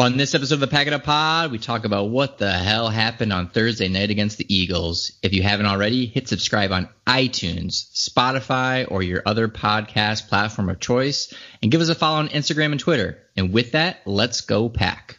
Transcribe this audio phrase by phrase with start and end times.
[0.00, 2.88] On this episode of the Pack It Up Pod, we talk about what the hell
[2.88, 5.10] happened on Thursday night against the Eagles.
[5.24, 10.78] If you haven't already, hit subscribe on iTunes, Spotify, or your other podcast platform of
[10.78, 13.18] choice, and give us a follow on Instagram and Twitter.
[13.36, 15.18] And with that, let's go pack.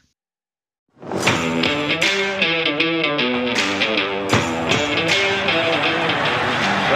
[1.02, 1.64] They're going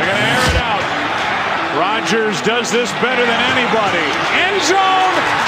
[0.07, 1.77] to air it out.
[1.77, 4.07] Rodgers does this better than anybody.
[4.39, 5.43] End zone.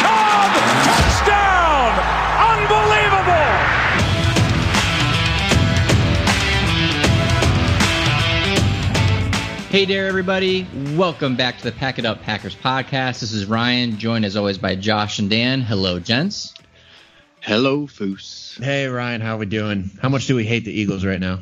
[9.76, 10.66] Hey there, everybody.
[10.96, 13.20] Welcome back to the Pack It Up Packers podcast.
[13.20, 15.60] This is Ryan, joined as always by Josh and Dan.
[15.60, 16.54] Hello, gents.
[17.42, 18.58] Hello, Foose.
[18.64, 19.92] Hey Ryan, how are we doing?
[20.02, 21.42] How much do we hate the Eagles right now?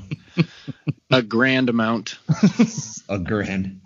[1.12, 2.18] A grand amount.
[3.08, 3.82] A grand.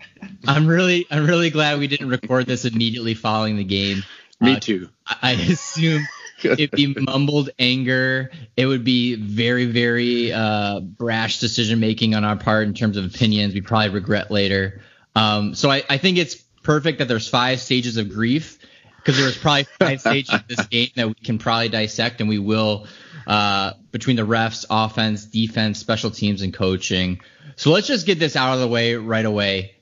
[0.46, 4.02] I'm really, I'm really glad we didn't record this immediately following the game.
[4.40, 4.88] Me Uh, too.
[5.06, 6.08] I I assume
[6.42, 8.30] it'd be mumbled anger.
[8.56, 13.04] It would be very, very uh, brash decision making on our part in terms of
[13.04, 13.54] opinions.
[13.54, 14.82] We probably regret later.
[15.14, 18.58] Um, so I, I think it's perfect that there's five stages of grief
[18.98, 22.28] because there was probably five stages of this game that we can probably dissect, and
[22.28, 22.86] we will
[23.26, 27.20] uh, between the refs, offense, defense, special teams, and coaching.
[27.56, 29.77] So let's just get this out of the way right away.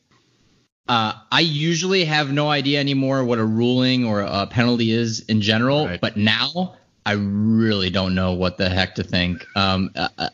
[0.89, 5.41] Uh, I usually have no idea anymore what a ruling or a penalty is in
[5.41, 6.01] general, Right.
[6.01, 9.47] but now I really don't know what the heck to think.
[9.57, 10.29] Um, uh, uh,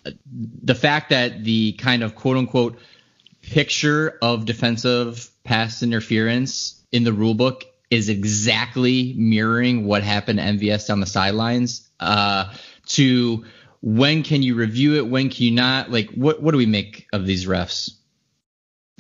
[0.62, 2.78] the fact that the kind of quote unquote
[3.42, 10.44] picture of defensive pass interference in the rule book is exactly mirroring what happened to
[10.44, 11.88] MVS down the sidelines.
[12.00, 12.52] Uh,
[12.86, 13.44] to
[13.82, 15.06] when can you review it?
[15.06, 15.90] When can you not?
[15.90, 17.90] Like, what what do we make of these refs?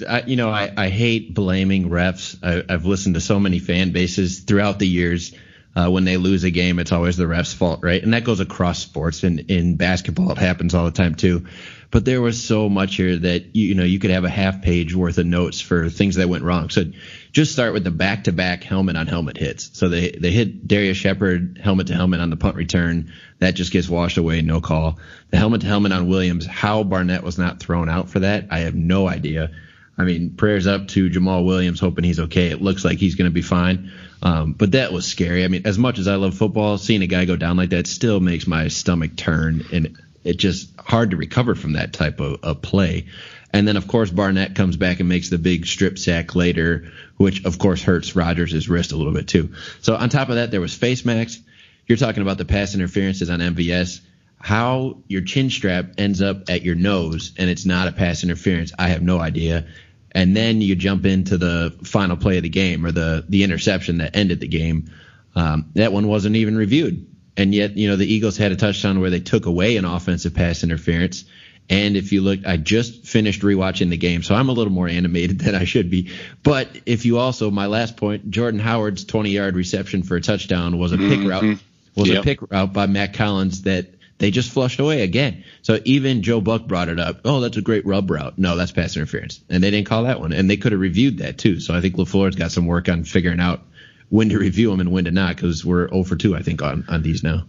[0.02, 2.36] I, you know, I, I hate blaming refs.
[2.42, 5.34] I, I've listened to so many fan bases throughout the years.
[5.74, 8.02] Uh, when they lose a game, it's always the ref's fault, right?
[8.02, 9.22] And that goes across sports.
[9.24, 11.46] And in basketball, it happens all the time too.
[11.90, 14.94] But there was so much here that you, know you could have a half page
[14.94, 16.70] worth of notes for things that went wrong.
[16.70, 16.84] So
[17.32, 19.70] just start with the back-to-back helmet on helmet hits.
[19.74, 23.12] So they they hit Darius Shepherd helmet to helmet on the punt return.
[23.40, 24.98] That just gets washed away, no call.
[25.30, 26.46] The helmet to helmet on Williams.
[26.46, 29.50] How Barnett was not thrown out for that, I have no idea.
[29.96, 32.46] I mean, prayers up to Jamaal Williams, hoping he's okay.
[32.46, 33.92] It looks like he's going to be fine.
[34.22, 35.44] Um, but that was scary.
[35.44, 37.86] I mean, as much as I love football, seeing a guy go down like that
[37.86, 42.42] still makes my stomach turn, and it just hard to recover from that type of,
[42.42, 43.06] of play.
[43.52, 47.44] And then, of course, Barnett comes back and makes the big strip sack later, which,
[47.44, 49.54] of course, hurts Rodgers' wrist a little bit, too.
[49.82, 51.42] So, on top of that, there was face masks.
[51.86, 54.00] You're talking about the pass interferences on MVS.
[54.42, 58.72] How your chin strap ends up at your nose and it's not a pass interference,
[58.76, 59.66] I have no idea.
[60.10, 63.98] And then you jump into the final play of the game or the the interception
[63.98, 64.90] that ended the game.
[65.36, 69.00] Um, that one wasn't even reviewed, and yet you know the Eagles had a touchdown
[69.00, 71.24] where they took away an offensive pass interference.
[71.70, 74.88] And if you look, I just finished rewatching the game, so I'm a little more
[74.88, 76.10] animated than I should be.
[76.42, 80.78] But if you also, my last point, Jordan Howard's 20 yard reception for a touchdown
[80.78, 81.58] was a pick route
[81.94, 83.91] was a pick route by Mack Hollins that
[84.22, 85.42] they just flushed away again.
[85.62, 87.22] So even Joe Buck brought it up.
[87.24, 88.38] Oh, that's a great rub route.
[88.38, 90.32] No, that's pass interference, and they didn't call that one.
[90.32, 91.58] And they could have reviewed that too.
[91.58, 93.62] So I think Lafleur's got some work on figuring out
[94.10, 96.62] when to review them and when to not, because we're 0 for 2, I think,
[96.62, 97.46] on on these now.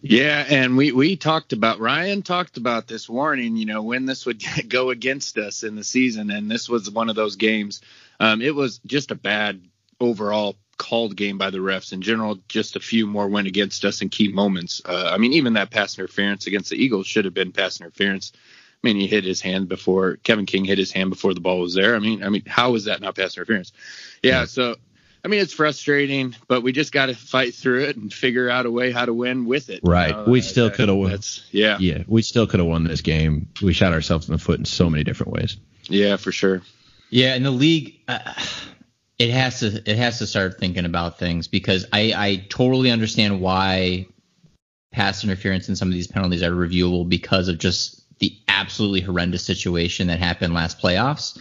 [0.00, 3.58] Yeah, and we we talked about Ryan talked about this warning.
[3.58, 7.10] You know when this would go against us in the season, and this was one
[7.10, 7.82] of those games.
[8.18, 9.60] Um, it was just a bad
[10.00, 12.38] overall called game by the refs in general.
[12.48, 14.80] Just a few more went against us in key moments.
[14.84, 18.32] Uh, I mean, even that pass interference against the Eagles should have been pass interference.
[18.34, 21.60] I mean, he hit his hand before Kevin King hit his hand before the ball
[21.60, 21.96] was there.
[21.96, 23.72] I mean, I mean, how is that not pass interference?
[24.22, 24.76] Yeah, so
[25.24, 28.66] I mean, it's frustrating, but we just got to fight through it and figure out
[28.66, 29.80] a way how to win with it.
[29.82, 30.12] you Right.
[30.12, 30.24] know?
[30.28, 31.18] We still coulda won.
[31.50, 33.48] Yeah, Yeah, we still could have won this game.
[33.60, 35.56] We shot ourselves in the foot in so many different ways.
[35.88, 36.62] yeah, for sure.
[37.10, 38.18] Yeah, and the league, uh,
[39.18, 43.40] it has to it has to start thinking about things because I I totally understand
[43.40, 44.06] why
[44.92, 49.44] pass interference and some of these penalties are reviewable because of just the absolutely horrendous
[49.44, 51.38] situation that happened last playoffs.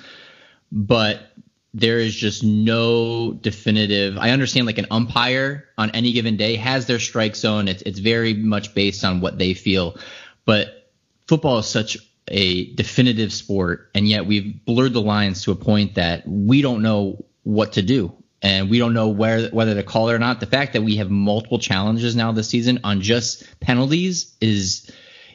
[0.71, 1.31] But
[1.74, 4.18] there is just no definitive.
[4.18, 7.68] I understand like an umpire on any given day has their strike zone.
[7.68, 9.97] It's it's very much based on what they feel,
[10.45, 10.91] but
[11.27, 11.97] football is such
[12.30, 16.81] a definitive sport, and yet we've blurred the lines to a point that we don't
[16.81, 20.41] know what to do, and we don't know where whether to call it or not.
[20.41, 24.91] The fact that we have multiple challenges now this season on just penalties is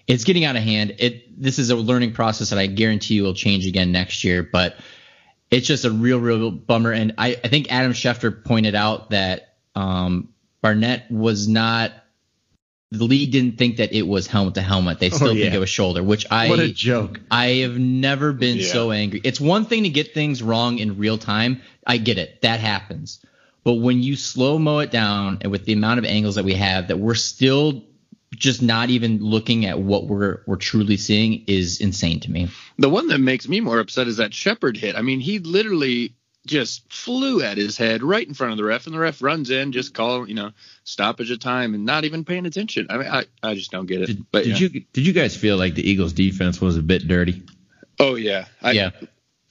[0.07, 0.97] it's getting out of hand.
[0.99, 4.43] It this is a learning process that I guarantee you will change again next year,
[4.43, 4.77] but
[5.51, 6.93] it's just a real, real bummer.
[6.93, 10.31] And I, I think Adam Schefter pointed out that um,
[10.61, 11.93] Barnett was not
[12.93, 14.99] the league didn't think that it was helmet to helmet.
[14.99, 15.45] They oh, still Oh, yeah.
[15.45, 17.21] think it was shoulder, which I What a joke.
[17.31, 18.67] I have never been Yeah.
[18.67, 19.21] so angry.
[19.25, 21.63] It's one thing to get things wrong in real time.
[21.87, 22.43] I get it.
[22.43, 23.25] That happens.
[23.65, 26.55] But when you slow mo it down and with the amount of angles that we
[26.55, 27.85] have that we're still
[28.35, 32.49] just not even looking at what we're we're truly seeing is insane to me.
[32.79, 34.97] The one that makes me more upset is that Shepherd hit.
[34.97, 36.15] I mean, he literally
[36.47, 39.51] just flew at his head right in front of the ref, and the ref runs
[39.51, 40.51] in, just call, you know,
[40.85, 42.87] stoppage of time, and not even paying attention.
[42.91, 44.07] I mean, I, I just don't get it.
[44.07, 44.69] Did, but did yeah.
[44.69, 47.43] you did you guys feel like the Eagles defense was a bit dirty?
[47.99, 48.91] Oh yeah, I, yeah.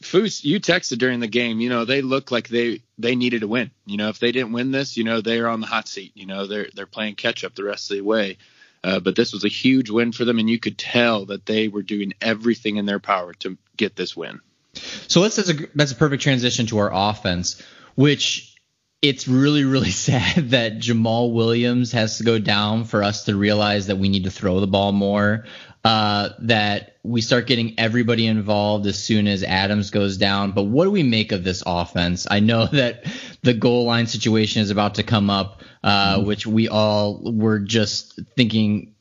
[0.04, 1.60] Foos, you texted during the game.
[1.60, 3.72] You know, they look like they they needed to win.
[3.86, 6.12] You know, if they didn't win this, you know, they're on the hot seat.
[6.16, 8.38] You know, they're they're playing catch up the rest of the way.
[8.84, 11.68] Uh, but this was a huge win for them, and you could tell that they
[11.68, 14.40] were doing everything in their power to get this win.
[14.74, 17.62] So let's that's a that's a perfect transition to our offense,
[17.96, 18.56] which
[19.02, 23.88] it's really really sad that Jamaal Williams has to go down for us to realize
[23.88, 25.46] that we need to throw the ball more.
[25.84, 30.52] Uh, that we start getting everybody involved as soon as Adams goes down.
[30.52, 32.28] But what do we make of this offense?
[32.30, 33.06] I know that
[33.42, 38.20] the goal line situation is about to come up, uh, which we all were just
[38.38, 38.94] thinking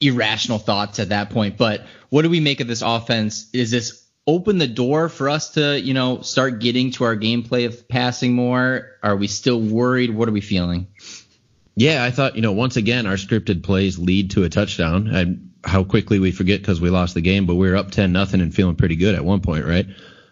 [0.00, 1.56] irrational thoughts at that point.
[1.56, 3.48] But what do we make of this offense?
[3.52, 7.66] Is this open the door for us to, you know, start getting to our gameplay
[7.66, 8.90] of passing more?
[9.02, 10.14] Are we still worried?
[10.14, 10.88] What are we feeling?
[11.76, 15.08] Yeah, I thought you know once again our scripted plays lead to a touchdown.
[15.08, 18.12] And how quickly we forget because we lost the game, but we were up ten
[18.12, 19.86] nothing and feeling pretty good at one point, right?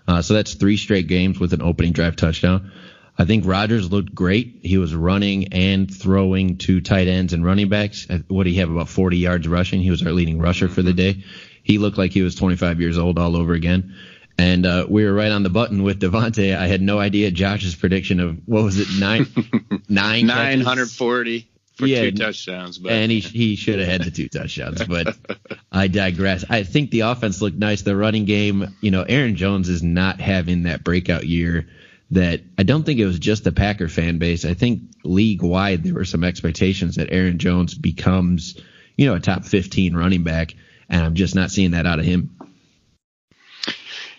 [0.09, 2.73] Uh, so that's three straight games with an opening drive touchdown.
[3.17, 4.61] I think Rodgers looked great.
[4.63, 8.09] He was running and throwing to tight ends and running backs.
[8.27, 8.71] What did he have?
[8.71, 9.81] About 40 yards rushing.
[9.81, 11.23] He was our leading rusher for the day.
[11.65, 13.97] He looked like he was 25 years old all over again.
[14.39, 16.57] And uh, we were right on the button with Davante.
[16.57, 19.27] I had no idea Josh's prediction of what was it nine
[19.89, 24.03] nine Nine hundred forty for Yeah, two touchdowns, but and he he should have had
[24.03, 25.17] the two touchdowns, but
[25.73, 26.45] I digress.
[26.49, 27.83] I think the offense looked nice.
[27.83, 31.69] The running game, you know, Aaron Jones is not having that breakout year
[32.11, 34.45] that I don't think it was just the Packer fan base.
[34.45, 38.61] I think league wide there were some expectations that Aaron Jones becomes,
[38.97, 40.55] you know, a top 15 running back,
[40.89, 42.37] and I'm just not seeing that out of him.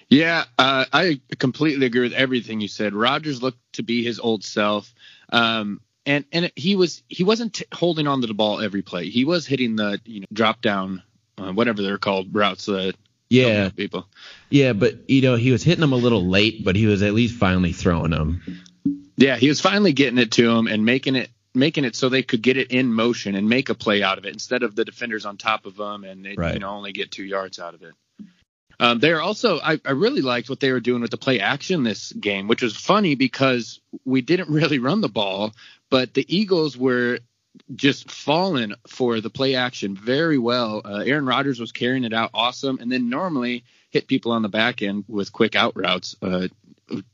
[0.10, 2.94] Yeah, uh, I completely agree with everything you said.
[2.94, 4.94] Rodgers looked to be his old self,
[5.32, 9.10] um, and and he was he wasn't t- holding on to the ball every play.
[9.10, 11.02] He was hitting the you know drop down,
[11.40, 12.70] uh, whatever they're called routes.
[12.70, 12.92] Uh,
[13.30, 14.08] Yeah, people.
[14.52, 17.14] yeah, but you know he was hitting them a little late, but he was at
[17.16, 18.44] least finally throwing them.
[19.18, 22.24] Yeah, he was finally getting it to him and making it making it so they
[22.24, 24.86] could get it in motion and make a play out of it instead of the
[24.86, 26.54] defenders on top of them and they Right.
[26.54, 27.94] you know only get two yards out of it.
[28.80, 31.84] Um, they're also I, I really liked what they were doing with the play action
[31.84, 35.54] this game, which was funny because we didn't really run the ball,
[35.90, 37.20] but the Eagles were
[37.74, 40.82] just falling for the play action very well.
[40.84, 44.50] Uh, Aaron Rodgers was carrying it out awesome, and then normally hit people on the
[44.50, 46.50] back end with quick out routes uh,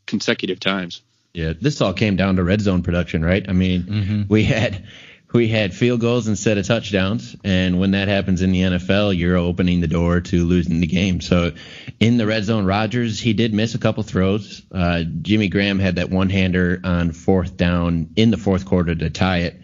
[0.07, 1.03] consecutive times.
[1.33, 3.47] Yeah, this all came down to red zone production, right?
[3.47, 4.85] I mean, we had
[5.33, 9.37] we had field goals instead of touchdowns, and when that happens in the NFL, you're
[9.37, 11.21] opening the door to losing the game.
[11.21, 11.53] So,
[11.99, 14.61] in the red zone, Rodgers he did miss a couple throws.
[14.71, 19.09] Uh, Jimmy Graham had that one hander on fourth down in the fourth quarter to
[19.09, 19.60] tie it,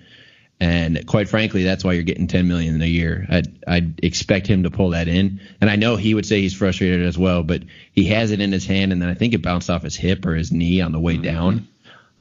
[0.59, 3.25] and quite frankly, that's why you're getting 10 million a year.
[3.29, 6.55] I'd, I'd expect him to pull that in, and I know he would say he's
[6.55, 7.61] frustrated as well, but
[7.93, 10.25] he has it in his hand, and then I think it bounced off his hip
[10.25, 11.67] or his knee on the way down.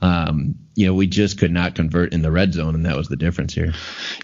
[0.03, 3.09] Um, you know, we just could not convert in the red zone, and that was
[3.09, 3.73] the difference here.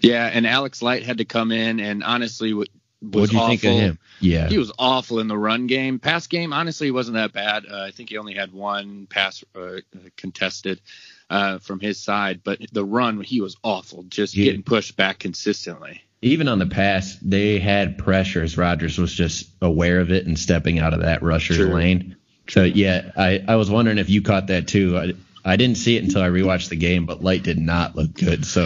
[0.03, 2.67] Yeah, and Alex Light had to come in and honestly was
[3.01, 3.47] What do you awful.
[3.57, 3.99] think of him?
[4.19, 5.97] Yeah, He was awful in the run game.
[5.97, 7.65] Pass game, honestly, wasn't that bad.
[7.69, 9.79] Uh, I think he only had one pass uh,
[10.15, 10.79] contested
[11.33, 14.45] uh, from his side, but the run, he was awful, just Yeah.
[14.45, 16.01] getting pushed back consistently.
[16.21, 18.57] even on the pass, they had pressures.
[18.57, 21.73] Rodgers was just aware of it and stepping out of that rusher's True.
[21.73, 22.15] lane.
[22.47, 24.97] So yeah, I, I was wondering if you caught that too.
[24.97, 25.13] I,
[25.45, 28.45] I didn't see it until I rewatched the game, but Light did not look good.
[28.45, 28.65] So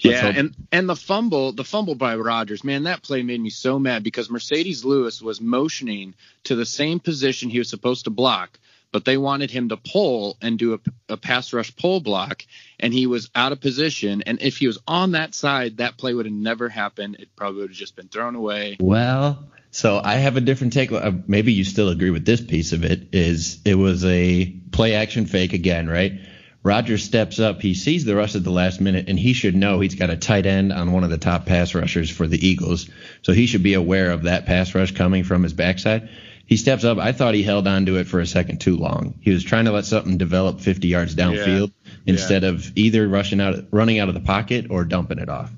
[0.00, 3.50] Yeah, hope- and and the fumble, the fumble by Rodgers, man, that play made me
[3.50, 8.10] so mad because Marcedes Lewis was motioning to the same position he was supposed to
[8.10, 8.58] block,
[8.92, 10.78] but they wanted him to pull and do a,
[11.12, 12.44] a pass rush pull block,
[12.80, 14.22] and he was out of position.
[14.22, 17.16] And if he was on that side, that play would have never happened.
[17.18, 18.76] It probably would have just been thrown away.
[18.80, 20.92] Well, so I have a different take.
[20.92, 23.08] Uh, Maybe you still agree with this piece of it.
[23.12, 26.20] Is it was a play action fake again, right?
[26.62, 27.62] Rodgers steps up.
[27.62, 30.16] He sees the rush at the last minute, and he should know he's got a
[30.16, 32.90] tight end on one of the top pass rushers for the Eagles.
[33.22, 36.08] So he should be aware of that pass rush coming from his backside.
[36.46, 36.98] He steps up.
[36.98, 39.18] I thought he held on to it for a second too long.
[39.20, 41.72] He was trying to let something develop 50 yards downfield
[42.06, 45.50] instead of either rushing out, running out of the pocket or dumping it off.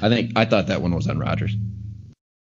[0.00, 1.56] I think I thought that one was on Rodgers.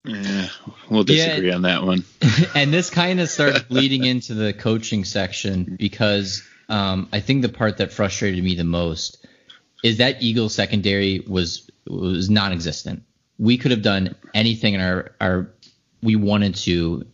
[0.04, 0.50] Yeah,
[0.90, 2.04] we'll disagree yeah, on that one.
[2.56, 7.50] and this kind of starts bleeding into the coaching section because um, I think the
[7.50, 9.26] part that frustrated me the most
[9.84, 13.04] is that Eagle secondary was was non-existent.
[13.40, 15.52] We could have done anything in our our
[16.04, 17.06] we wanted to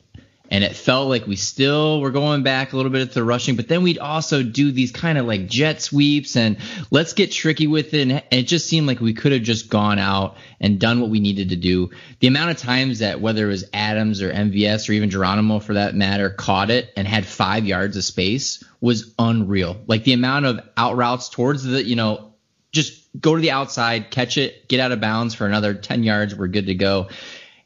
[0.52, 3.56] and it felt like we still were going back a little bit at the rushing,
[3.56, 6.58] but then we'd also do these kind of like jet sweeps and
[6.92, 8.02] let's get tricky with it.
[8.02, 11.22] And it just seemed like we could have just gone out and done what we
[11.22, 11.92] needed to do.
[12.20, 15.76] The amount of times that whether it was Adams or MVS or even Geronimo for
[15.76, 19.78] that matter caught it and had five yards of space was unreal.
[19.88, 22.34] Like the amount of out routes towards the, you know,
[22.74, 26.36] just go to the outside, catch it, get out of bounds for another 10 yards.
[26.36, 27.08] We're good to go.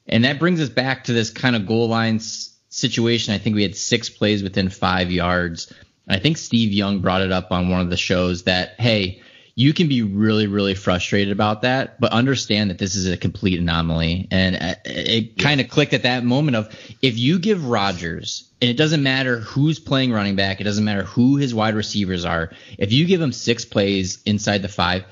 [0.07, 3.63] And that brings us back to this kind of goal lines situation, I think we
[3.63, 5.73] had six plays within five yards.
[6.07, 9.21] I think Steve Young brought it up on one of the shows that, hey,
[9.57, 13.57] you can be really, really frustrated about that, but understand that this is a complete
[13.57, 14.27] anomaly.
[14.29, 18.69] And uh, it kind of clicked at that moment of if you give Rodgers, and
[18.69, 22.51] it doesn't matter who's playing running back, it doesn't matter who his wide receivers are,
[22.77, 25.05] if you give him six plays inside the five,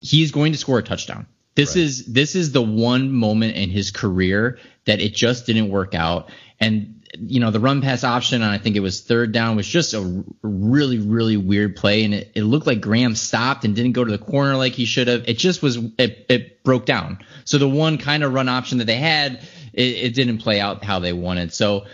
[0.00, 1.26] he's going to score a touchdown.
[1.54, 1.84] This right.
[1.84, 6.30] is this is the one moment in his career that it just didn't work out.
[6.60, 9.66] And you know the run pass option on I think it was third down was
[9.66, 13.92] just a really really weird play, and it, it looked like Graham stopped and didn't
[13.92, 15.28] go to the corner like he should have.
[15.28, 17.18] It just was it, it broke down.
[17.44, 20.84] So the one kind of run option that they had, it, it didn't play out
[20.84, 21.52] how they wanted.
[21.52, 21.86] So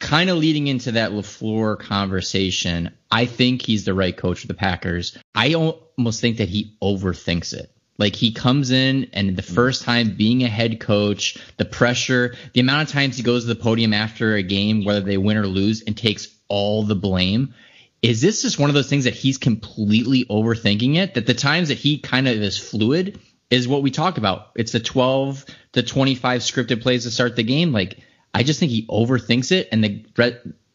[0.00, 4.54] kind of leading into that LaFleur conversation, I think he's the right coach for the
[4.54, 5.16] Packers.
[5.34, 7.72] I almost think that he overthinks it.
[7.98, 9.54] Like he comes in and the mm.
[9.54, 13.48] first time being a head coach, the pressure, the amount of times he goes to
[13.48, 17.54] the podium after a game, whether they win or lose, and takes all the blame.
[18.00, 21.14] Is this just one of those things that he's completely overthinking it?
[21.14, 23.18] That the times that he kind of is fluid
[23.50, 24.52] is what we talk about.
[24.54, 27.72] It's the 12 to 25 scripted plays to start the game.
[27.72, 27.98] Like
[28.32, 30.04] I just think he overthinks it, and the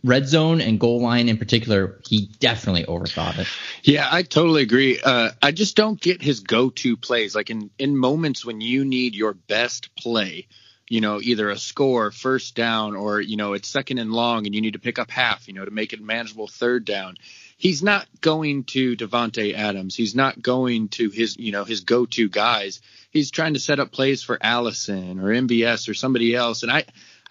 [0.03, 3.47] red zone and goal line in particular, he definitely overthought it.
[3.83, 4.99] Yeah, I totally agree.
[4.99, 7.35] Uh, I just don't get his go-to plays.
[7.35, 10.47] Like in in moments when you need your best play,
[10.89, 14.53] you know, either a score, first down, or you know, it's second and long, and
[14.53, 17.15] you need to pick up half, you know, to make it manageable third down.
[17.57, 19.95] He's not going to Davante Adams.
[19.95, 22.81] He's not going to his, you know, his go-to guys.
[23.09, 26.83] He's trying to set up plays for Allison or MVS or somebody else, and I.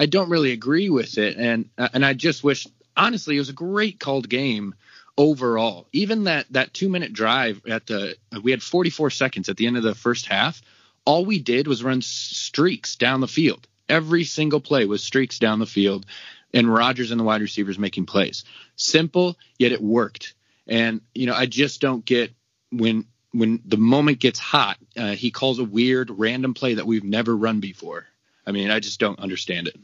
[0.02, 2.66] I don't really agree with it, and uh, and I just wish
[2.96, 4.74] honestly it was a great called game
[5.16, 5.86] overall.
[5.92, 9.76] Even that that two minute drive at the we had 44 seconds at the end
[9.76, 10.60] of the first half.
[11.04, 13.68] All we did was run streaks down the field.
[13.88, 16.04] Every single play was streaks down the field,
[16.52, 18.42] and Rodgers and the wide receivers making plays.
[18.74, 20.34] Simple, yet it worked.
[20.66, 22.32] And you know, I just don't get
[22.72, 27.04] when when the moment gets hot, uh, he calls a weird random play that we've
[27.04, 28.08] never run before.
[28.44, 29.76] I mean, I just don't understand it.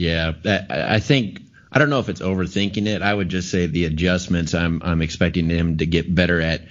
[0.00, 0.32] Yeah,
[0.70, 3.02] I think I don't know if it's overthinking it.
[3.02, 6.62] I would just say the adjustments I'm I'm expecting him to get better at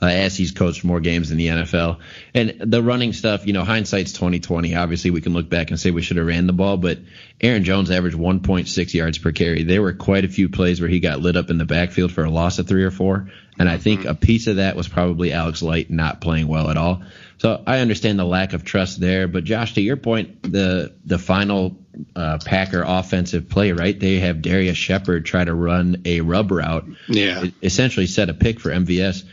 [0.00, 1.98] uh, as he's coached more games in the NFL.
[2.34, 4.76] And the running stuff, you know, hindsight's 2020.
[4.76, 6.98] Obviously, we can look back and say we should have ran the ball, but
[7.40, 9.64] Aaron Jones averaged 1.6 yards per carry.
[9.64, 12.24] There were quite a few plays where he got lit up in the backfield for
[12.24, 14.10] a loss of three or four, and I think mm-hmm.
[14.10, 17.02] a piece of that was probably Alex Light not playing well at all.
[17.38, 21.18] So I understand the lack of trust there, but Josh, to your point, the the
[21.18, 21.76] final
[22.14, 23.98] uh, Packer offensive play, right?
[23.98, 28.60] They have Darius Shepherd try to run a rub route, yeah, essentially set a pick
[28.60, 29.24] for MVS.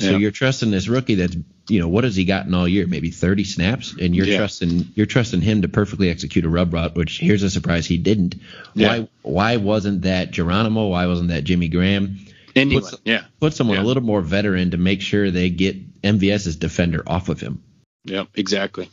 [0.00, 0.16] So yeah.
[0.16, 1.36] you're trusting this rookie that's
[1.68, 2.86] you know what has he gotten all year?
[2.86, 4.38] Maybe 30 snaps, and you're yeah.
[4.38, 6.94] trusting you're trusting him to perfectly execute a rub route.
[6.94, 8.36] Which here's a surprise, he didn't.
[8.74, 8.88] Yeah.
[8.88, 10.88] Why why wasn't that Geronimo?
[10.88, 12.18] Why wasn't that Jimmy Graham?
[12.56, 13.24] Anyone, put, yeah.
[13.40, 17.40] Put someone a little more veteran to make sure they get MVS's defender off of
[17.40, 17.62] him.
[18.04, 18.88] Yeah, exactly.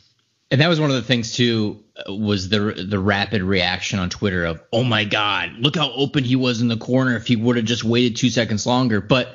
[0.50, 4.44] And that was one of the things too was the the rapid reaction on Twitter
[4.44, 7.56] of oh my god look how open he was in the corner if he would
[7.56, 9.34] have just waited two seconds longer but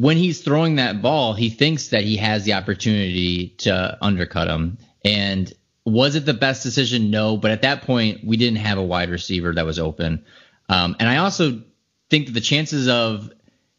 [0.00, 4.78] when he's throwing that ball he thinks that he has the opportunity to undercut him
[5.04, 5.52] and
[5.84, 9.10] was it the best decision no but at that point we didn't have a wide
[9.10, 10.24] receiver that was open
[10.70, 11.62] um, and I also
[12.10, 13.32] think that the chances of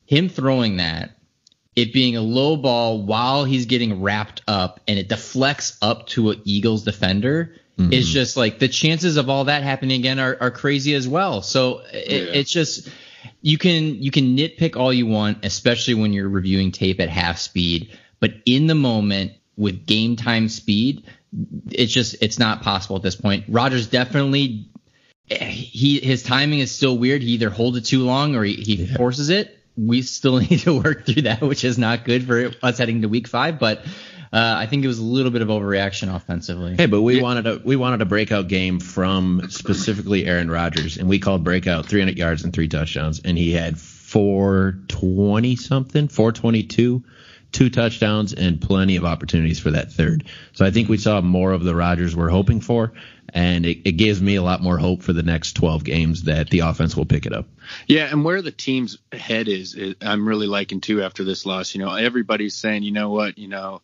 [0.06, 1.12] him throwing that
[1.74, 6.32] it being a low ball while he's getting wrapped up and it deflects up to
[6.32, 7.94] an Eagles defender mm-hmm.
[7.94, 11.42] is just like the chances of all that happening again are, are crazy as well.
[11.42, 12.34] So it, yeah.
[12.34, 12.90] it's just
[13.42, 17.38] you can you can nitpick all you want, especially when you're reviewing tape at half
[17.38, 21.06] speed, but in the moment with game time speed,
[21.72, 23.46] it's just it's not possible at this point.
[23.48, 24.70] Rodgers definitely
[25.28, 27.22] he his timing is still weird.
[27.22, 28.98] He either holds it too long or he, he yeah.
[28.98, 32.78] forces it we still need to work through that, which is not good for us
[32.78, 33.60] heading to week five.
[33.60, 33.86] But
[34.34, 36.76] Uh, I think it was a little bit of overreaction offensively.
[36.78, 37.22] Hey, but we yeah.
[37.22, 41.86] wanted a we wanted a breakout game from specifically Aaron Rodgers, and we called breakout
[41.86, 47.04] 300 yards and three touchdowns, and he had 420 something, 422
[47.52, 50.24] two touchdowns and plenty of opportunities for that third.
[50.54, 52.94] So I think we saw more of the Rodgers we're hoping for,
[53.34, 56.50] and it, it gives me a lot more hope for the next 12 games that
[56.50, 57.48] the offense will pick it up.
[57.88, 61.76] Yeah, and where the team's head is, is I'm really liking too after this loss.
[61.76, 63.82] You know, everybody's saying, you know what, you know,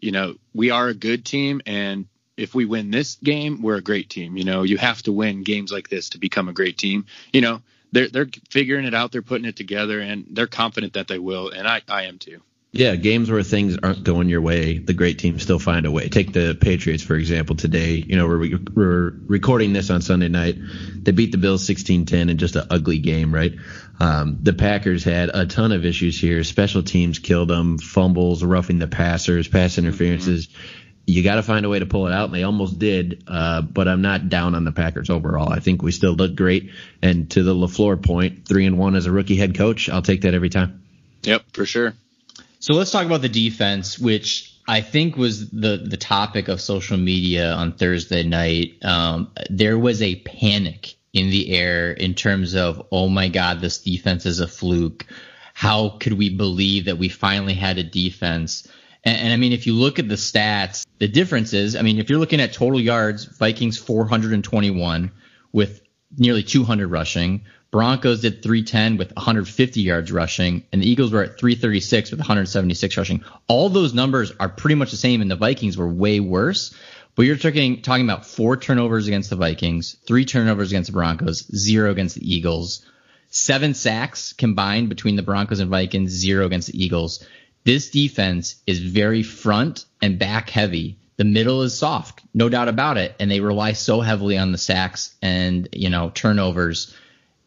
[0.00, 3.82] you know, we are a good team, and if we win this game, we're a
[3.82, 4.36] great team.
[4.36, 7.06] You know, you have to win games like this to become a great team.
[7.32, 7.62] You know,
[7.92, 11.50] they're they're figuring it out, they're putting it together, and they're confident that they will,
[11.50, 12.42] and I I am too.
[12.76, 16.10] Yeah, games where things aren't going your way, the great teams still find a way.
[16.10, 18.04] Take the Patriots, for example, today.
[18.06, 20.56] You know, we're, we're recording this on Sunday night.
[20.94, 23.54] They beat the Bills 16 10 in just an ugly game, right?
[23.98, 26.44] Um, the Packers had a ton of issues here.
[26.44, 30.46] Special teams killed them, fumbles, roughing the passers, pass interferences.
[30.46, 30.82] Mm-hmm.
[31.06, 33.24] You got to find a way to pull it out, and they almost did.
[33.26, 35.50] Uh, but I'm not down on the Packers overall.
[35.50, 36.72] I think we still look great.
[37.00, 40.22] And to the LaFleur point, three and one as a rookie head coach, I'll take
[40.22, 40.82] that every time.
[41.22, 41.94] Yep, for sure.
[42.58, 46.96] So let's talk about the defense, which I think was the the topic of social
[46.96, 48.84] media on Thursday night.
[48.84, 53.78] Um, there was a panic in the air in terms of, oh my God, this
[53.78, 55.06] defense is a fluke.
[55.54, 58.68] How could we believe that we finally had a defense?
[59.02, 61.98] And, and I mean, if you look at the stats, the difference is, I mean,
[61.98, 65.10] if you're looking at total yards, Vikings 421
[65.52, 65.80] with
[66.18, 67.44] nearly 200 rushing.
[67.76, 72.96] Broncos did 310 with 150 yards rushing, and the Eagles were at 336 with 176
[72.96, 73.22] rushing.
[73.48, 76.74] All those numbers are pretty much the same, and the Vikings were way worse.
[77.14, 81.46] But you're talking talking about four turnovers against the Vikings, three turnovers against the Broncos,
[81.54, 82.82] zero against the Eagles,
[83.28, 87.26] seven sacks combined between the Broncos and Vikings, zero against the Eagles.
[87.64, 90.96] This defense is very front and back heavy.
[91.18, 94.56] The middle is soft, no doubt about it, and they rely so heavily on the
[94.56, 96.94] sacks and you know turnovers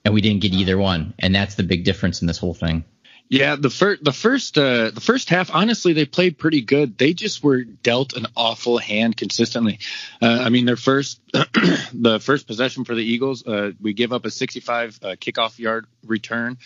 [0.09, 2.83] and we didn't get either one, and that's the big difference in this whole thing.
[3.29, 6.97] Yeah, the first the first uh, the first half, honestly, they played pretty good.
[6.97, 9.77] They just were dealt an awful hand consistently.
[10.19, 14.25] Uh, I mean, their first the first possession for the Eagles, uh, we give up
[14.25, 16.57] a 65 uh, kickoff yard return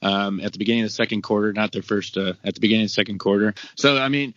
[0.00, 2.84] um, at the beginning of the second quarter, not their first uh, at the beginning
[2.84, 3.54] of the second quarter.
[3.76, 4.34] So I mean.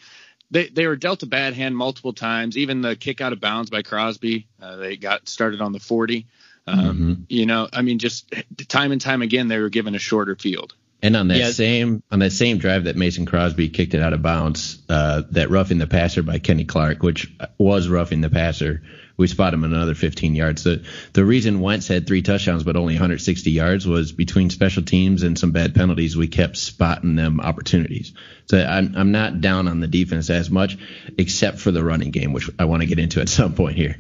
[0.52, 2.56] They, they were dealt a bad hand multiple times.
[2.56, 6.28] Even the kick out of bounds by Crosby, uh, they got started on the 40.
[6.68, 7.14] Um, mm-hmm.
[7.30, 8.34] You know, I mean, just
[8.68, 10.74] time and time again, they were given a shorter field.
[11.02, 11.52] And on that yeah.
[11.52, 15.52] same on that same drive that Mason Crosby kicked it out of bounds, uh, that
[15.52, 18.82] roughing the passer by Kenny Clark, which was roughing the passer,
[19.18, 20.64] we spot him another 15 yards.
[20.64, 25.22] The the reason Wentz had three touchdowns but only 160 yards was between special teams
[25.22, 26.18] and some bad penalties.
[26.18, 28.14] We kept spotting them opportunities.
[28.50, 30.78] So I'm I'm not down on the defense as much,
[31.18, 33.98] except for the running game, which I want to get into at some point here.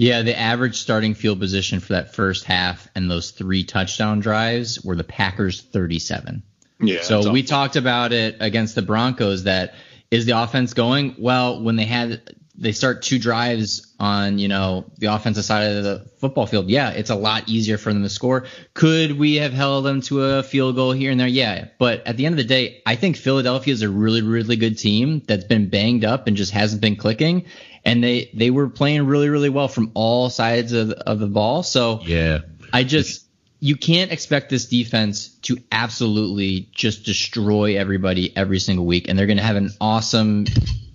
[0.00, 4.82] Yeah, the average starting field position for that first half and those three touchdown drives
[4.82, 6.42] were the Packers 37.
[6.80, 7.02] Yeah.
[7.02, 9.74] So we talked about it against the Broncos that
[10.10, 11.16] is the offense going?
[11.18, 12.22] Well, when they had
[12.56, 16.90] they start two drives on, you know, the offensive side of the football field, yeah,
[16.90, 18.46] it's a lot easier for them to score.
[18.72, 21.28] Could we have held them to a field goal here and there?
[21.28, 21.68] Yeah.
[21.78, 24.78] But at the end of the day, I think Philadelphia is a really, really good
[24.78, 27.46] team that's been banged up and just hasn't been clicking
[27.84, 31.62] and they they were playing really really well from all sides of of the ball.
[31.62, 32.40] So yeah,
[32.72, 33.24] I just
[33.60, 39.26] you can't expect this defense to absolutely just destroy everybody every single week, and they're
[39.26, 40.46] going to have an awesome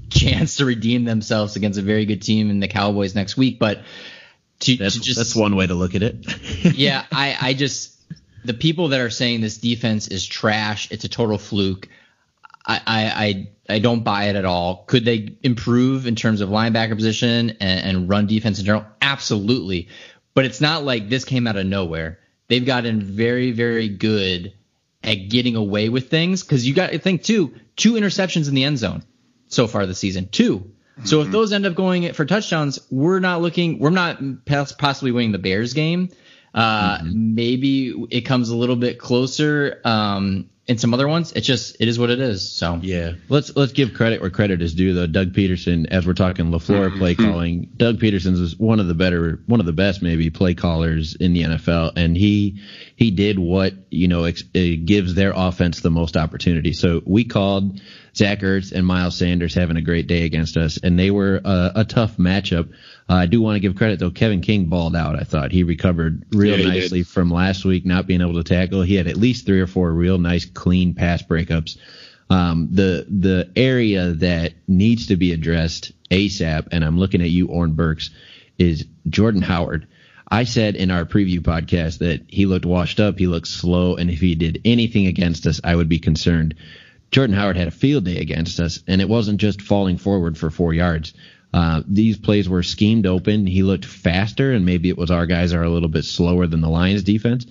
[0.09, 3.59] chance to redeem themselves against a very good team in the Cowboys next week.
[3.59, 3.83] But
[4.61, 6.15] to, that's, to just that's one way to look at it.
[6.75, 7.95] yeah, I I just
[8.43, 11.87] the people that are saying this defense is trash, it's a total fluke.
[12.67, 14.85] I, I, I don't buy it at all.
[14.87, 18.85] Could they improve in terms of linebacker position and, and run defense in general?
[19.01, 19.89] Absolutely.
[20.33, 22.19] But it's not like this came out of nowhere.
[22.47, 24.53] They've gotten very, very good
[25.03, 28.63] at getting away with things because you got to think too, two interceptions in the
[28.63, 29.03] end zone
[29.47, 30.27] so far this season.
[30.31, 31.05] 2 mm-hmm.
[31.05, 31.31] So if mm-hmm.
[31.31, 35.73] those end up going for touchdowns, we're not looking, we're not possibly winning the Bears
[35.73, 36.09] game.
[36.53, 37.35] Uh, mm-hmm.
[37.35, 39.81] Maybe it comes a little bit closer.
[39.83, 42.51] Um, in some other ones, it's just it is what it is.
[42.51, 44.93] So yeah, let's let's give credit where credit is due.
[44.93, 46.97] Though Doug Pederson, as we're talking LaFleur mm-hmm.
[46.97, 50.55] play calling, Doug Pederson is one of the better, one of the best maybe play
[50.55, 52.61] callers in the NFL, and he
[52.95, 56.73] he did what you know ex- gives their offense the most opportunity.
[56.73, 57.79] So we called
[58.15, 61.71] Zach Ertz and Miles Sanders having a great day against us, and they were a,
[61.75, 62.73] a tough matchup.
[63.07, 64.11] Uh, I do want to give credit though.
[64.11, 65.15] Kevin King balled out.
[65.15, 67.07] I thought he recovered real yeah, nicely did.
[67.07, 68.81] from last week not being able to tackle.
[68.81, 71.77] He had at least three or four real nice clean pass breakups.
[72.29, 77.47] Um, the the area that needs to be addressed ASAP, and I'm looking at you,
[77.47, 78.09] Oren Burks,
[78.57, 79.87] is Jordan Howard.
[80.27, 84.09] I said in our preview podcast that he looked washed up, he looked slow, and
[84.09, 86.55] if he did anything against us, I would be concerned.
[87.11, 90.49] Jordan Howard had a field day against us, and it wasn't just falling forward for
[90.49, 91.13] four yards.
[91.55, 93.47] Uh, these plays were schemed open.
[93.47, 96.59] He looked faster, and maybe it was our guys are a little bit slower than
[96.59, 97.45] the Lions defense.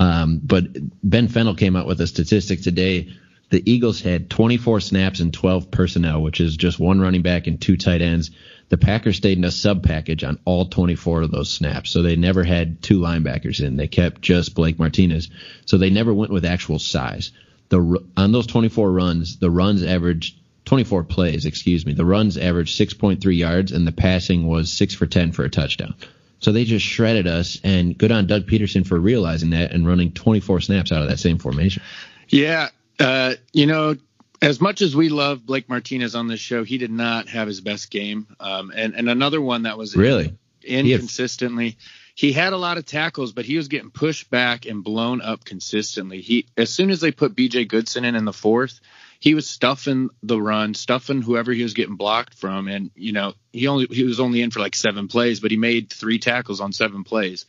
[0.00, 0.64] Um, but
[1.04, 3.14] Ben Fennell came out with a statistic today.
[3.50, 7.60] The Eagles had 24 snaps and 12 personnel, which is just one running back and
[7.60, 8.32] two tight ends.
[8.70, 11.90] The Packers stayed in a sub package on all 24 of those snaps.
[11.90, 13.76] So they never had two linebackers in.
[13.76, 15.30] They kept just Blake Martinez.
[15.64, 17.30] So they never went with actual size.
[17.68, 20.34] The on those 24 runs, the runs averaged
[20.64, 21.92] 24 plays, excuse me.
[21.92, 25.94] The runs averaged 6.3 yards and the passing was 6 for 10 for a touchdown.
[26.40, 30.12] So they just shredded us and good on Doug Pederson for realizing that and running
[30.12, 31.82] 24 snaps out of that same formation.
[32.28, 33.96] Yeah, uh, you know,
[34.42, 37.60] as much as we love Blake Martinez on this show, he did not have his
[37.60, 38.26] best game.
[38.40, 41.64] Um, and and another one that was really inconsistently.
[41.64, 41.76] He had,
[42.14, 45.44] he had a lot of tackles, but he was getting pushed back and blown up
[45.44, 46.20] consistently.
[46.20, 47.64] He as soon as they put B.J.
[47.64, 48.80] Goodson in in the fourth,
[49.20, 53.34] he was stuffing the run, stuffing whoever he was getting blocked from, and you know
[53.52, 56.60] he only he was only in for like seven plays, but he made three tackles
[56.60, 57.46] on seven plays.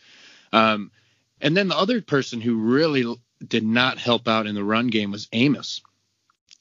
[0.53, 0.91] Um,
[1.41, 5.11] and then the other person who really did not help out in the run game
[5.11, 5.81] was Amos.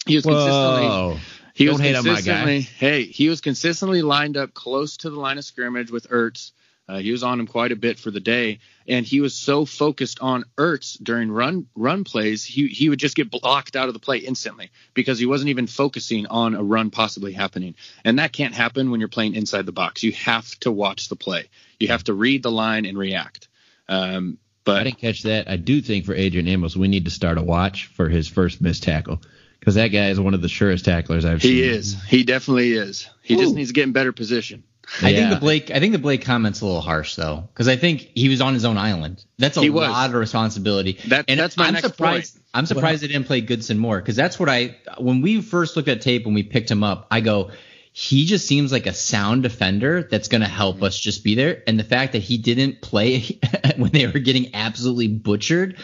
[0.07, 1.21] He was consistently
[1.55, 5.45] he Don't was consistently hey he was consistently lined up close to the line of
[5.45, 6.53] scrimmage with Ertz.
[6.87, 9.65] Uh, he was on him quite a bit for the day, and he was so
[9.65, 13.95] focused on Ertz during run run plays, he he would just get blocked out of
[13.95, 17.75] the play instantly because he wasn't even focusing on a run possibly happening.
[18.05, 20.03] And that can't happen when you're playing inside the box.
[20.03, 21.49] You have to watch the play.
[21.81, 23.49] You have to read the line and react.
[23.89, 25.49] Um, but I didn't catch that.
[25.49, 28.61] I do think for Adrian Amos, we need to start a watch for his first
[28.61, 29.23] missed tackle
[29.59, 31.57] because that guy is one of the surest tacklers I've he seen.
[31.57, 32.03] He is.
[32.05, 33.09] He definitely is.
[33.23, 33.39] He Ooh.
[33.39, 34.65] just needs to get in better position.
[35.03, 35.71] I think the Blake.
[35.71, 38.55] I think the Blake comment's a little harsh though, because I think he was on
[38.55, 39.25] his own island.
[39.39, 40.99] That's a he lot of responsibility.
[41.09, 42.35] That, and that's my I'm next surprised.
[42.35, 42.45] Point.
[42.55, 44.77] I'm surprised well, they didn't play Goodson more, because that's what I.
[44.99, 47.51] When we first looked at tape when we picked him up, I go,
[47.93, 51.63] he just seems like a sound defender that's going to help us just be there.
[51.67, 53.39] And the fact that he didn't play
[53.77, 55.79] when they were getting absolutely butchered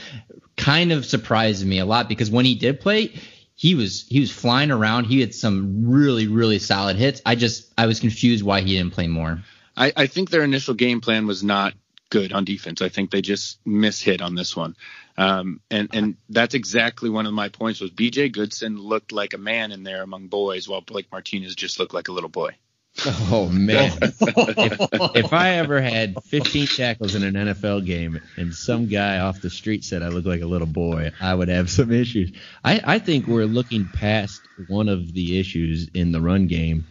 [0.57, 3.15] kind of surprised me a lot because when he did play,
[3.61, 5.05] he was he was flying around.
[5.05, 7.21] He had some really really solid hits.
[7.27, 9.43] I just I was confused why he didn't play more.
[9.77, 11.75] I, I think their initial game plan was not
[12.09, 12.81] good on defense.
[12.81, 14.77] I think they just mishit on this one.
[15.19, 18.31] Um, and and that's exactly one of my points was B.J.
[18.31, 22.09] Goodson looked like a man in there among boys, while Blake Martinez just looked like
[22.09, 22.57] a little boy.
[23.33, 23.97] Oh man!
[24.03, 24.21] if,
[25.17, 29.49] if, I ever had 15 tackles in an NFL game and some guy off the
[29.49, 32.33] street said I look like a little boy, I would have some issues.
[32.65, 36.87] I, I think we're looking past one of the issues in the run game,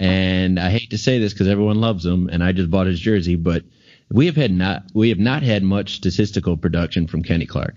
[0.00, 2.98] and I hate to say this because everyone loves him, and I just bought his
[2.98, 3.62] jersey, but
[4.10, 7.76] we have had not we have not had much statistical production from Kenny Clark.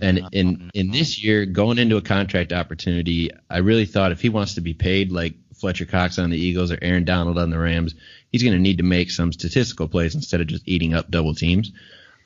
[0.00, 4.28] And in in this year, going into a contract opportunity, I really thought if he
[4.28, 7.58] wants to be paid like Fletcher Cox on the Eagles or Aaron Donald on the
[7.58, 7.94] Rams,
[8.30, 11.34] he's going to need to make some statistical plays instead of just eating up double
[11.34, 11.72] teams.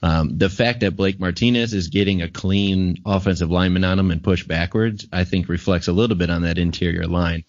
[0.03, 4.23] Um, the fact that Blake Martinez is getting a clean offensive lineman on him and
[4.23, 7.45] push backwards, I think reflects a little bit on that interior line.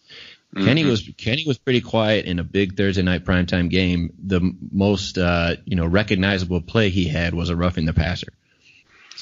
[0.55, 0.65] Mm-hmm.
[0.65, 4.13] Kenny was Kenny was pretty quiet in a big Thursday night primetime game.
[4.23, 8.33] The most uh, you know recognizable play he had was a roughing the passer.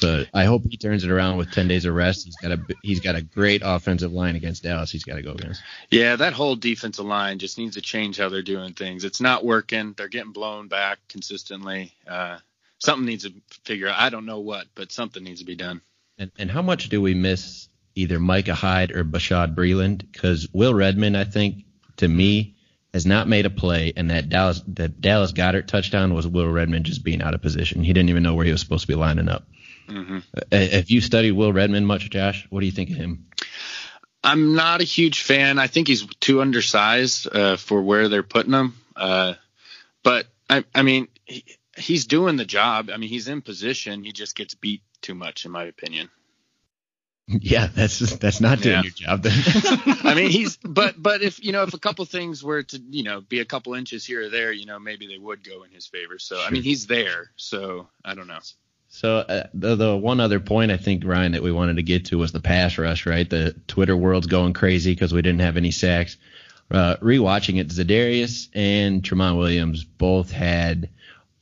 [0.01, 2.25] So I hope he turns it around with ten days of rest.
[2.25, 4.89] He's got a he's got a great offensive line against Dallas.
[4.89, 5.61] He's got to go against.
[5.91, 9.03] Yeah, that whole defensive line just needs to change how they're doing things.
[9.03, 9.93] It's not working.
[9.95, 11.93] They're getting blown back consistently.
[12.07, 12.39] Uh,
[12.79, 13.33] something needs to
[13.63, 13.99] figure out.
[13.99, 15.81] I don't know what, but something needs to be done.
[16.17, 20.11] And and how much do we miss either Micah Hyde or Bashaud Breeland?
[20.11, 21.65] because Will Redmond, I think,
[21.97, 22.55] to me,
[22.93, 26.85] has not made a play, and that Dallas that Dallas Goedert touchdown was Will Redmond
[26.85, 27.83] just being out of position.
[27.83, 29.45] He didn't even know where he was supposed to be lining up.
[29.91, 30.17] Mm-hmm.
[30.51, 32.47] Uh, have you studied Will Redmond much, Josh?
[32.49, 33.27] What do you think of him?
[34.23, 35.59] I'm not a huge fan.
[35.59, 38.75] I think he's too undersized uh, for where they're putting him.
[38.95, 39.33] Uh,
[40.03, 41.43] but I, I mean, he,
[41.75, 42.89] he's doing the job.
[42.93, 44.03] I mean, he's in position.
[44.03, 46.09] He just gets beat too much, in my opinion.
[47.39, 48.81] Yeah, that's that's not doing yeah.
[48.81, 49.31] your job then.
[50.03, 53.03] I mean, he's but but if you know if a couple things were to you
[53.03, 55.71] know be a couple inches here or there, you know maybe they would go in
[55.71, 56.19] his favor.
[56.19, 56.41] So.
[56.41, 57.31] I mean, he's there.
[57.37, 58.39] So I don't know.
[58.93, 62.05] So uh, the the one other point I think Ryan that we wanted to get
[62.07, 63.27] to was the pass rush, right?
[63.27, 66.17] The Twitter world's going crazy because we didn't have any sacks.
[66.69, 70.89] Uh, rewatching it, Za'Darius and Tramon Williams both had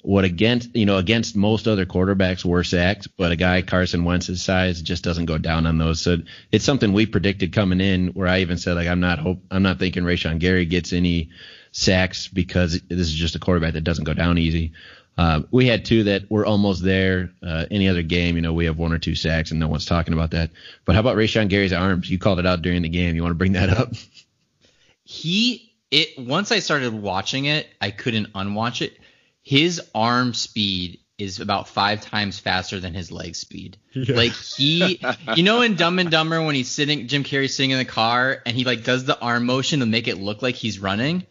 [0.03, 4.43] what against you know against most other quarterbacks were sacks, but a guy Carson Wentz's
[4.43, 5.99] size just doesn't go down on those.
[5.99, 6.17] So
[6.51, 9.63] it's something we predicted coming in, where I even said like I'm not hope I'm
[9.63, 11.31] not thinking Rashan Gary gets any
[11.71, 14.73] sacks because this is just a quarterback that doesn't go down easy.
[15.19, 17.29] Uh, we had two that were almost there.
[17.45, 19.85] Uh, any other game, you know, we have one or two sacks and no one's
[19.85, 20.49] talking about that.
[20.85, 22.09] But how about Rashan Gary's arms?
[22.09, 23.17] You called it out during the game.
[23.17, 23.91] You want to bring that up?
[25.03, 28.97] He it once I started watching it, I couldn't unwatch it.
[29.41, 33.75] His arm speed is about five times faster than his leg speed.
[33.91, 34.15] Yeah.
[34.15, 35.01] Like he,
[35.35, 38.41] you know, in Dumb and Dumber when he's sitting, Jim Carrey's sitting in the car
[38.45, 41.25] and he like does the arm motion to make it look like he's running.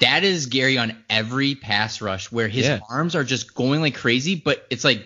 [0.00, 2.80] That is Gary on every pass rush where his yeah.
[2.88, 5.04] arms are just going like crazy, but it's like,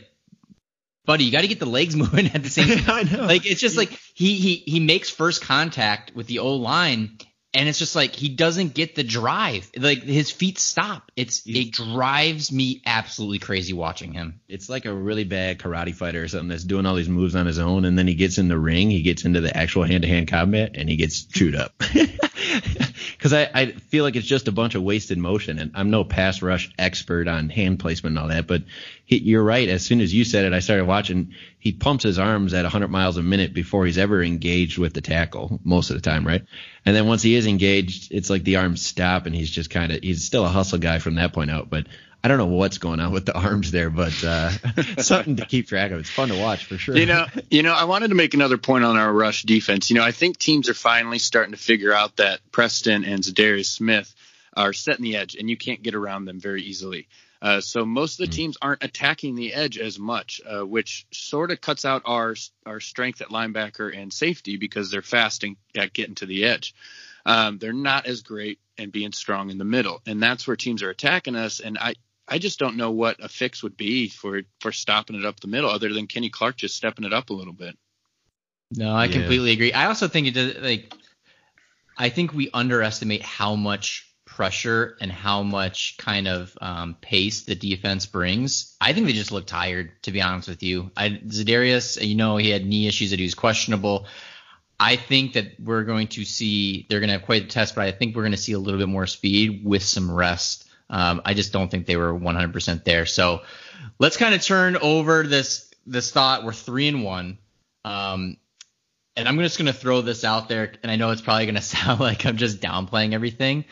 [1.07, 3.09] buddy, you got to get the legs moving at the same time.
[3.09, 3.25] I know.
[3.25, 7.19] Like it's just like he he he makes first contact with the O line
[7.55, 9.71] and it's just like he doesn't get the drive.
[9.77, 11.11] Like his feet stop.
[11.17, 14.41] It's it drives me absolutely crazy watching him.
[14.49, 17.47] It's like a really bad karate fighter or something that's doing all these moves on
[17.47, 20.03] his own, and then he gets in the ring, he gets into the actual hand
[20.03, 21.75] to hand combat, and he gets chewed up.
[23.23, 26.03] Because I, I feel like it's just a bunch of wasted motion, and I'm no
[26.03, 28.65] pass rush expert on hand placement and all that, but
[29.05, 29.69] he, you're right.
[29.69, 31.35] As soon as you said it, I started watching.
[31.59, 35.01] He pumps his arms at 100 miles a minute before he's ever engaged with the
[35.01, 36.43] tackle, most of the time, right?
[36.85, 39.93] And then once he is engaged, it's like the arms stop, and he's just kind
[39.93, 41.71] of he's still a hustle guy from that point out.
[41.71, 41.87] But
[42.25, 44.51] I don't know what's going on with the arms there, but uh,
[44.99, 46.01] something to keep track of.
[46.01, 46.97] It's fun to watch for sure.
[46.97, 49.91] You know, you know, I wanted to make another point on our rush defense.
[49.91, 53.67] You know, I think teams are finally starting to figure out that Preston and Za'Darius
[53.67, 54.15] Smith
[54.57, 57.09] are setting the edge, and you can't get around them very easily.
[57.41, 58.37] Uh, so most of the hmm.
[58.37, 62.79] teams aren't attacking the edge as much, uh, which sort of cuts out our our
[62.79, 66.73] strength at linebacker and safety because they're fasting at getting to the edge.
[67.27, 70.85] Um, they're not as great and being strong in the middle, and that's where teams
[70.85, 71.59] are attacking us.
[71.59, 71.95] And I
[72.29, 75.49] I just don't know what a fix would be for for stopping it up the
[75.49, 77.77] middle, other than Kenny Clark just stepping it up a little bit.
[78.71, 79.13] No, I yeah.
[79.13, 79.73] completely agree.
[79.73, 80.95] I also think it does like
[81.99, 87.55] I think we underestimate how much pressure and how much kind of um, pace the
[87.55, 88.77] defense brings.
[88.81, 90.91] I think they just look tired, to be honest with you.
[90.97, 94.07] I, Za'Darius, you know, he had knee issues that he was questionable.
[94.81, 97.85] I think that we're going to see they're going to have quite a test, but
[97.85, 100.69] I think we're going to see a little bit more speed with some rest.
[100.93, 103.07] Um, I just don't think they were 100% there.
[103.07, 103.41] So
[103.99, 106.45] let's kind of turn over this this thought.
[106.45, 107.39] We're three and one.
[107.85, 108.37] Um,
[109.17, 111.55] and I'm just going to throw this out there, and I know it's probably going
[111.57, 113.65] to sound like I'm just downplaying everything,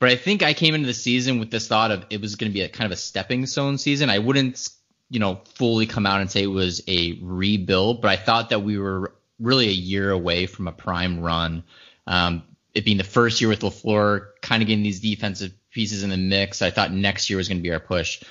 [0.00, 2.50] but I think I came into the season with this thought of it was going
[2.50, 4.10] to be a kind of a stepping stone season.
[4.10, 4.68] I wouldn't,
[5.08, 8.62] you know, fully come out and say it was a rebuild, but I thought that
[8.62, 11.64] we were really a year away from a prime run.
[12.06, 12.42] Um,
[12.74, 16.16] it being the first year with LaFleur, kind of getting these defensive pieces in the
[16.16, 16.62] mix.
[16.62, 18.22] I thought next year was going to be our push.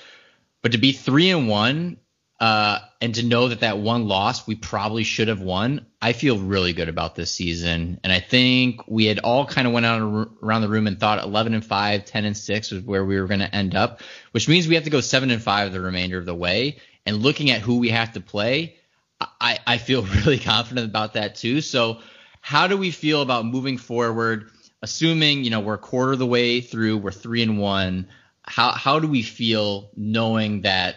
[0.62, 1.98] But to be three and one
[2.40, 6.38] uh, and to know that that one loss we probably should have won, I feel
[6.38, 8.00] really good about this season.
[8.02, 11.22] And I think we had all kind of went out around the room and thought
[11.22, 14.00] 11 and 5, 10 and 6 was where we were going to end up,
[14.32, 16.78] which means we have to go 7 and 5 the remainder of the way.
[17.06, 18.74] And looking at who we have to play,
[19.40, 21.60] I, I feel really confident about that too.
[21.60, 22.00] So,
[22.40, 24.50] how do we feel about moving forward?
[24.82, 28.08] Assuming you know we're a quarter of the way through, we're three and one.
[28.42, 30.96] How how do we feel knowing that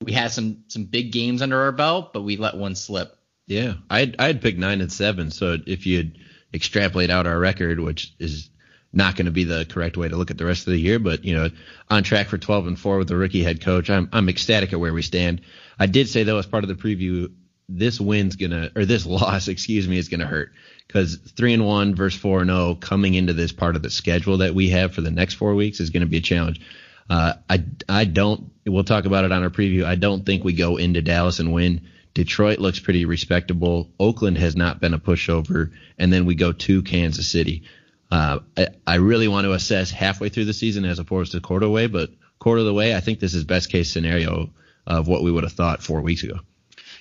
[0.00, 3.16] we had some some big games under our belt, but we let one slip.
[3.46, 5.30] Yeah, I'd I'd pick nine and seven.
[5.30, 6.18] So if you'd
[6.54, 8.50] extrapolate out our record, which is
[8.92, 10.98] not going to be the correct way to look at the rest of the year,
[10.98, 11.50] but you know,
[11.90, 13.90] on track for 12 and four with the rookie head coach.
[13.90, 15.42] I'm I'm ecstatic at where we stand.
[15.78, 17.32] I did say though, as part of the preview,
[17.68, 20.52] this win's gonna or this loss, excuse me, is gonna hurt
[20.88, 23.90] because three and one versus four and zero oh coming into this part of the
[23.90, 26.60] schedule that we have for the next four weeks is going to be a challenge.
[27.08, 28.50] Uh, I I don't.
[28.66, 29.84] We'll talk about it on our preview.
[29.84, 31.82] I don't think we go into Dallas and win.
[32.14, 33.90] Detroit looks pretty respectable.
[34.00, 37.62] Oakland has not been a pushover, and then we go to Kansas City.
[38.10, 41.68] Uh, I, I really want to assess halfway through the season as opposed to quarter
[41.68, 44.50] way, but quarter of the way, I think this is best case scenario
[44.86, 46.40] of what we would have thought four weeks ago.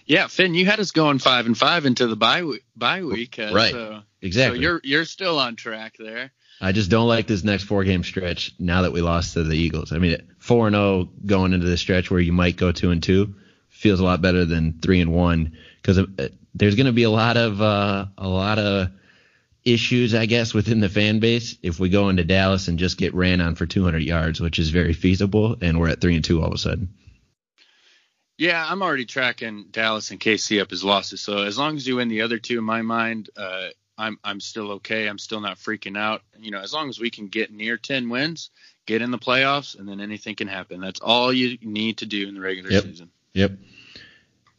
[0.07, 2.63] Yeah, Finn, you had us going five and five into the bye week.
[2.75, 3.71] Bye week uh, right.
[3.71, 4.57] So, exactly.
[4.57, 6.31] So you're you're still on track there.
[6.59, 9.55] I just don't like this next four game stretch now that we lost to the
[9.55, 9.91] Eagles.
[9.91, 12.91] I mean, four and zero oh going into the stretch where you might go two
[12.91, 13.35] and two
[13.69, 17.11] feels a lot better than three and one because uh, there's going to be a
[17.11, 18.89] lot of uh, a lot of
[19.65, 23.13] issues, I guess, within the fan base if we go into Dallas and just get
[23.13, 26.41] ran on for 200 yards, which is very feasible, and we're at three and two
[26.41, 26.93] all of a sudden.
[28.37, 31.21] Yeah, I'm already tracking Dallas and KC up as losses.
[31.21, 34.39] So as long as you win the other two, in my mind, uh, I'm I'm
[34.39, 35.07] still okay.
[35.07, 36.21] I'm still not freaking out.
[36.39, 38.51] You know, as long as we can get near 10 wins,
[38.85, 40.81] get in the playoffs, and then anything can happen.
[40.81, 42.83] That's all you need to do in the regular Yep.
[42.83, 43.09] season.
[43.33, 43.53] Yep.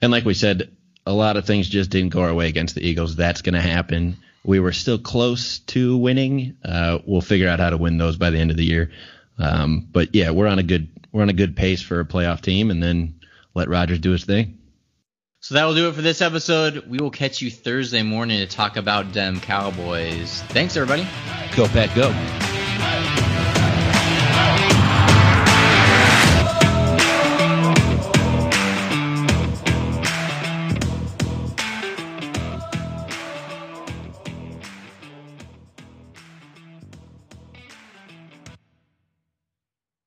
[0.02, 2.86] And like we said, a lot of things just didn't go our way against the
[2.86, 3.14] Eagles.
[3.16, 4.16] That's going to happen.
[4.44, 6.56] We were still close to winning.
[6.64, 8.90] Uh, we'll figure out how to win those by the end of the year.
[9.38, 12.40] Um, but yeah, we're on a good we're on a good pace for a playoff
[12.40, 13.14] team, and then
[13.58, 14.58] let Rodgers do his thing.
[15.40, 16.88] So that will do it for this episode.
[16.88, 20.42] We will catch you Thursday morning to talk about them Cowboys.
[20.48, 21.06] Thanks, everybody.
[21.54, 22.47] Go Pack, go.